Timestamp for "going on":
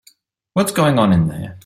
0.71-1.13